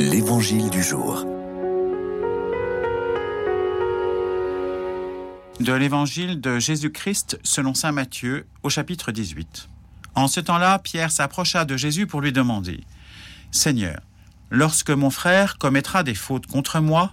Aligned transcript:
L'Évangile 0.00 0.70
du 0.70 0.80
jour. 0.80 1.24
De 5.58 5.72
l'Évangile 5.72 6.40
de 6.40 6.60
Jésus-Christ 6.60 7.40
selon 7.42 7.74
Saint 7.74 7.90
Matthieu 7.90 8.46
au 8.62 8.70
chapitre 8.70 9.10
18. 9.10 9.68
En 10.14 10.28
ce 10.28 10.38
temps-là, 10.38 10.78
Pierre 10.78 11.10
s'approcha 11.10 11.64
de 11.64 11.76
Jésus 11.76 12.06
pour 12.06 12.20
lui 12.20 12.30
demander, 12.30 12.84
Seigneur, 13.50 13.98
lorsque 14.50 14.90
mon 14.90 15.10
frère 15.10 15.58
commettra 15.58 16.04
des 16.04 16.14
fautes 16.14 16.46
contre 16.46 16.78
moi, 16.78 17.12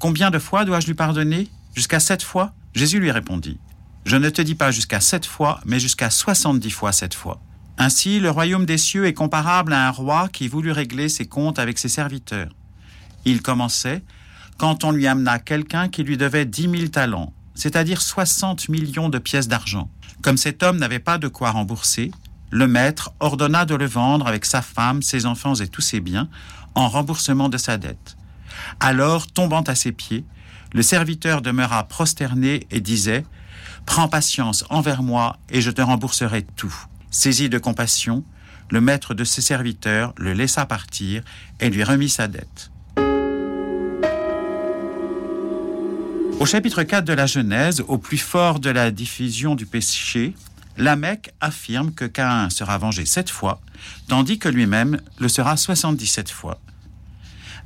combien 0.00 0.32
de 0.32 0.40
fois 0.40 0.64
dois-je 0.64 0.88
lui 0.88 0.94
pardonner? 0.94 1.48
Jusqu'à 1.76 2.00
sept 2.00 2.24
fois? 2.24 2.52
Jésus 2.74 2.98
lui 2.98 3.12
répondit, 3.12 3.60
Je 4.06 4.16
ne 4.16 4.28
te 4.28 4.42
dis 4.42 4.56
pas 4.56 4.72
jusqu'à 4.72 5.00
sept 5.00 5.24
fois, 5.24 5.60
mais 5.64 5.78
jusqu'à 5.78 6.10
soixante-dix 6.10 6.70
fois 6.70 6.90
sept 6.90 7.14
fois. 7.14 7.40
Ainsi, 7.78 8.20
le 8.20 8.30
royaume 8.30 8.66
des 8.66 8.78
cieux 8.78 9.06
est 9.06 9.14
comparable 9.14 9.72
à 9.72 9.88
un 9.88 9.90
roi 9.90 10.28
qui 10.28 10.48
voulut 10.48 10.72
régler 10.72 11.08
ses 11.08 11.26
comptes 11.26 11.58
avec 11.58 11.78
ses 11.78 11.88
serviteurs. 11.88 12.50
Il 13.24 13.42
commençait 13.42 14.02
quand 14.58 14.84
on 14.84 14.92
lui 14.92 15.06
amena 15.06 15.38
quelqu'un 15.38 15.88
qui 15.88 16.04
lui 16.04 16.16
devait 16.16 16.44
dix 16.44 16.68
mille 16.68 16.90
talents, 16.90 17.32
c'est-à-dire 17.54 18.00
soixante 18.00 18.68
millions 18.68 19.08
de 19.08 19.18
pièces 19.18 19.48
d'argent. 19.48 19.90
Comme 20.22 20.36
cet 20.36 20.62
homme 20.62 20.78
n'avait 20.78 21.00
pas 21.00 21.18
de 21.18 21.28
quoi 21.28 21.50
rembourser, 21.50 22.12
le 22.50 22.68
maître 22.68 23.12
ordonna 23.18 23.64
de 23.64 23.74
le 23.74 23.86
vendre 23.86 24.28
avec 24.28 24.44
sa 24.44 24.62
femme, 24.62 25.02
ses 25.02 25.26
enfants 25.26 25.56
et 25.56 25.66
tous 25.66 25.80
ses 25.80 26.00
biens 26.00 26.28
en 26.76 26.88
remboursement 26.88 27.48
de 27.48 27.58
sa 27.58 27.78
dette. 27.78 28.16
Alors, 28.78 29.26
tombant 29.26 29.62
à 29.62 29.74
ses 29.74 29.90
pieds, 29.90 30.24
le 30.72 30.82
serviteur 30.82 31.42
demeura 31.42 31.84
prosterné 31.84 32.66
et 32.70 32.80
disait 32.80 33.24
Prends 33.86 34.08
patience 34.08 34.64
envers 34.70 35.02
moi 35.02 35.38
et 35.50 35.60
je 35.60 35.70
te 35.70 35.82
rembourserai 35.82 36.42
tout. 36.56 36.74
Saisi 37.14 37.48
de 37.48 37.58
compassion, 37.58 38.24
le 38.72 38.80
maître 38.80 39.14
de 39.14 39.22
ses 39.22 39.40
serviteurs 39.40 40.12
le 40.16 40.32
laissa 40.32 40.66
partir 40.66 41.22
et 41.60 41.70
lui 41.70 41.84
remit 41.84 42.08
sa 42.08 42.26
dette. 42.26 42.72
Au 46.40 46.44
chapitre 46.44 46.82
4 46.82 47.04
de 47.04 47.12
la 47.12 47.26
Genèse, 47.26 47.84
au 47.86 47.98
plus 47.98 48.18
fort 48.18 48.58
de 48.58 48.68
la 48.68 48.90
diffusion 48.90 49.54
du 49.54 49.64
péché, 49.64 50.34
Lamech 50.76 51.30
affirme 51.40 51.94
que 51.94 52.04
Caïn 52.04 52.50
sera 52.50 52.78
vengé 52.78 53.06
sept 53.06 53.30
fois, 53.30 53.60
tandis 54.08 54.40
que 54.40 54.48
lui-même 54.48 55.00
le 55.20 55.28
sera 55.28 55.56
77 55.56 56.32
fois. 56.32 56.60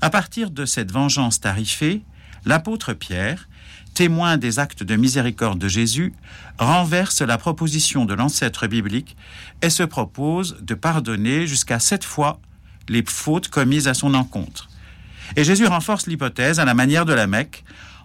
À 0.03 0.11
partir 0.11 0.51
de 0.51 0.67
cette 0.67 0.93
vengeance 0.93 1.41
tarifée, 1.41 2.03
l'apôtre 2.45 2.93
Pierre 2.93 3.49
témoin 3.95 4.37
des 4.37 4.59
actes 4.59 4.83
de 4.83 4.97
miséricorde 4.97 5.59
de 5.59 5.69
Jésus, 5.69 6.13
renverse 6.59 7.23
la 7.23 7.39
proposition 7.39 8.05
de 8.05 8.15
l'ancêtre 8.15 8.67
biblique 8.67 9.17
et 9.63 9.71
se 9.71 9.83
propose 9.83 10.57
de 10.61 10.75
pardonner 10.75 11.47
jusqu'à 11.47 11.79
sept 11.79 12.05
fois 12.05 12.41
les 12.89 13.05
fautes 13.07 13.49
commises 13.49 13.89
à 13.89 13.95
son 13.95 14.15
encontre. 14.15 14.69
Et 15.37 15.45
Jésus 15.45 15.67
renforce 15.67 16.07
l'hypothèse 16.07 16.59
à 16.61 16.65
la 16.65 16.75
manière 16.75 17.05
de 17.05 17.13
la 17.13 17.27
Mecque 17.27 17.65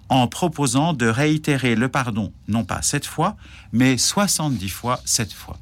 en 0.10 0.28
proposant 0.28 0.94
de 0.94 1.08
réitérer 1.08 1.76
le 1.76 1.88
pardon 1.88 2.34
non 2.48 2.66
pas 2.66 2.82
sept 2.82 3.06
fois, 3.06 3.36
mais 3.72 3.98
soixante-dix 3.98 4.70
fois 4.70 5.02
sept 5.06 5.34
fois. 5.34 5.58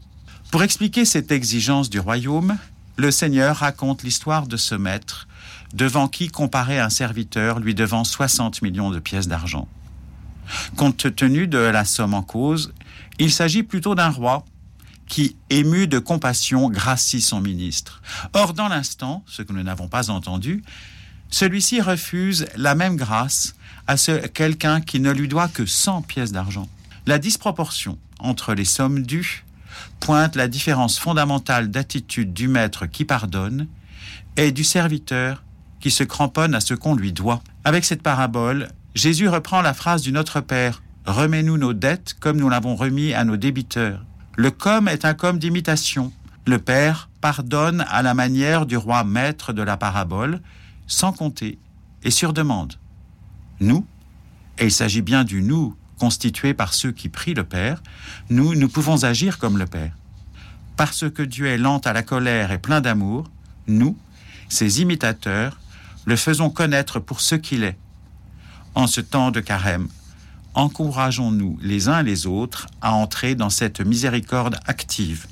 Pour 0.51 0.63
expliquer 0.63 1.05
cette 1.05 1.31
exigence 1.31 1.89
du 1.89 1.99
royaume, 1.99 2.57
le 2.97 3.11
Seigneur 3.11 3.57
raconte 3.57 4.03
l'histoire 4.03 4.47
de 4.47 4.57
ce 4.57 4.75
maître 4.75 5.27
devant 5.73 6.07
qui 6.07 6.27
comparait 6.27 6.79
un 6.79 6.89
serviteur 6.89 7.59
lui 7.59 7.73
devant 7.73 8.03
60 8.03 8.61
millions 8.61 8.89
de 8.89 8.99
pièces 8.99 9.27
d'argent. 9.27 9.67
Compte 10.75 11.15
tenu 11.15 11.47
de 11.47 11.57
la 11.57 11.85
somme 11.85 12.13
en 12.13 12.23
cause, 12.23 12.73
il 13.19 13.31
s'agit 13.31 13.63
plutôt 13.63 13.95
d'un 13.95 14.09
roi 14.09 14.45
qui, 15.07 15.35
ému 15.49 15.87
de 15.87 15.99
compassion, 15.99 16.69
gracie 16.69 17.21
son 17.21 17.41
ministre. 17.41 18.01
Or, 18.33 18.53
dans 18.53 18.69
l'instant, 18.69 19.23
ce 19.27 19.41
que 19.41 19.51
nous 19.51 19.63
n'avons 19.63 19.87
pas 19.87 20.09
entendu, 20.09 20.63
celui-ci 21.29 21.81
refuse 21.81 22.47
la 22.55 22.75
même 22.75 22.95
grâce 22.95 23.55
à 23.87 23.95
quelqu'un 23.97 24.81
qui 24.81 24.99
ne 24.99 25.11
lui 25.11 25.27
doit 25.27 25.47
que 25.47 25.65
100 25.65 26.03
pièces 26.03 26.31
d'argent. 26.31 26.69
La 27.07 27.19
disproportion 27.19 27.97
entre 28.19 28.53
les 28.53 28.65
sommes 28.65 29.01
dues 29.01 29.43
pointe 29.99 30.35
la 30.35 30.47
différence 30.47 30.99
fondamentale 30.99 31.71
d'attitude 31.71 32.33
du 32.33 32.47
maître 32.47 32.85
qui 32.85 33.05
pardonne 33.05 33.67
et 34.37 34.51
du 34.51 34.63
serviteur 34.63 35.43
qui 35.79 35.91
se 35.91 36.03
cramponne 36.03 36.55
à 36.55 36.61
ce 36.61 36.73
qu'on 36.73 36.95
lui 36.95 37.11
doit. 37.11 37.41
Avec 37.63 37.85
cette 37.85 38.03
parabole, 38.03 38.69
Jésus 38.93 39.29
reprend 39.29 39.61
la 39.61 39.73
phrase 39.73 40.01
du 40.01 40.11
Notre 40.11 40.41
Père 40.41 40.83
Remets-nous 41.05 41.57
nos 41.57 41.73
dettes 41.73 42.15
comme 42.19 42.37
nous 42.37 42.49
l'avons 42.49 42.75
remis 42.75 43.13
à 43.13 43.23
nos 43.23 43.37
débiteurs. 43.37 44.05
Le 44.35 44.51
comme 44.51 44.87
est 44.87 45.05
un 45.05 45.13
comme 45.13 45.39
d'imitation. 45.39 46.11
Le 46.45 46.59
Père 46.59 47.09
pardonne 47.21 47.85
à 47.89 48.01
la 48.01 48.13
manière 48.13 48.65
du 48.65 48.75
roi 48.75 49.03
maître 49.03 49.53
de 49.53 49.61
la 49.61 49.77
parabole, 49.77 50.41
sans 50.87 51.13
compter 51.13 51.57
et 52.03 52.11
sur 52.11 52.33
demande. 52.33 52.73
Nous, 53.61 53.85
et 54.59 54.65
il 54.65 54.71
s'agit 54.71 55.01
bien 55.01 55.23
du 55.23 55.41
nous 55.41 55.75
constitué 55.97 56.53
par 56.53 56.73
ceux 56.73 56.91
qui 56.91 57.09
prient 57.09 57.33
le 57.33 57.43
Père, 57.43 57.81
nous, 58.29 58.55
nous 58.55 58.67
pouvons 58.67 59.03
agir 59.03 59.37
comme 59.37 59.57
le 59.57 59.67
Père. 59.67 59.95
Parce 60.75 61.09
que 61.09 61.21
Dieu 61.21 61.45
est 61.45 61.57
lent 61.57 61.77
à 61.79 61.93
la 61.93 62.03
colère 62.03 62.51
et 62.51 62.57
plein 62.57 62.81
d'amour, 62.81 63.29
nous, 63.67 63.97
ses 64.49 64.81
imitateurs, 64.81 65.59
le 66.05 66.15
faisons 66.15 66.49
connaître 66.49 66.99
pour 66.99 67.21
ce 67.21 67.35
qu'il 67.35 67.63
est, 67.63 67.77
en 68.75 68.87
ce 68.87 69.01
temps 69.01 69.31
de 69.31 69.39
carême, 69.39 69.87
encourageons-nous 70.53 71.57
les 71.61 71.87
uns 71.87 72.03
les 72.03 72.27
autres 72.27 72.67
à 72.81 72.93
entrer 72.93 73.35
dans 73.35 73.49
cette 73.49 73.81
miséricorde 73.81 74.57
active. 74.65 75.27